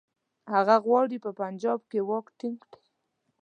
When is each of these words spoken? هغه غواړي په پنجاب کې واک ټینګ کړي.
هغه 0.53 0.75
غواړي 0.85 1.17
په 1.25 1.31
پنجاب 1.39 1.79
کې 1.89 1.99
واک 2.09 2.25
ټینګ 2.39 2.59
کړي. 2.71 2.81